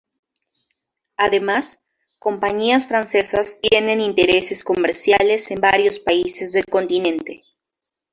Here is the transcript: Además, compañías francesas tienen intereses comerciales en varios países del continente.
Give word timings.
Además, 1.15 1.85
compañías 2.17 2.87
francesas 2.87 3.59
tienen 3.61 4.01
intereses 4.01 4.63
comerciales 4.63 5.51
en 5.51 5.61
varios 5.61 5.99
países 5.99 6.51
del 6.53 6.65
continente. 6.65 7.43